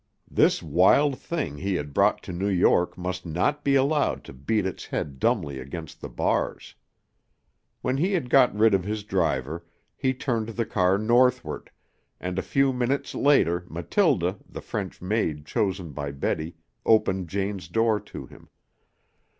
[0.31, 4.65] This wild thing he had brought to New York must not be allowed to beat
[4.65, 6.73] its head dumbly against the bars.
[7.83, 9.63] When he had got rid of his driver,
[9.95, 11.69] he turned the car northward,
[12.19, 17.99] and a few minutes later Mathilde, the French maid chosen by Betty, opened Jane's door
[17.99, 18.49] to him.